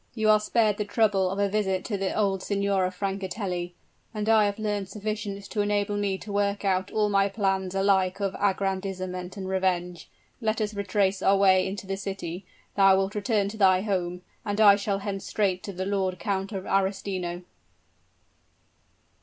"You 0.15 0.31
are 0.31 0.39
spared 0.39 0.77
the 0.77 0.83
trouble 0.83 1.29
of 1.29 1.37
a 1.37 1.47
visit 1.47 1.85
to 1.85 1.95
the 1.95 2.17
old 2.17 2.41
Signora 2.41 2.89
Francatelli; 2.89 3.75
and 4.15 4.27
I 4.27 4.45
have 4.45 4.57
learned 4.57 4.89
sufficient 4.89 5.43
to 5.51 5.61
enable 5.61 5.95
me 5.95 6.17
to 6.17 6.31
work 6.31 6.65
out 6.65 6.89
all 6.89 7.07
my 7.07 7.29
plans 7.29 7.75
alike 7.75 8.19
of 8.19 8.33
aggrandizement 8.39 9.37
and 9.37 9.47
revenge. 9.47 10.09
Let 10.41 10.59
us 10.59 10.73
retrace 10.73 11.21
our 11.21 11.37
way 11.37 11.67
into 11.67 11.85
the 11.85 11.97
city; 11.97 12.47
thou 12.73 12.97
wilt 12.97 13.13
return 13.13 13.47
to 13.49 13.57
thy 13.57 13.81
home 13.81 14.23
and 14.43 14.59
I 14.59 14.75
shall 14.75 14.97
hence 14.97 15.23
straight 15.27 15.61
to 15.65 15.71
the 15.71 15.85
Lord 15.85 16.17
Count 16.17 16.51
of 16.51 16.65
Arestino." 16.65 17.43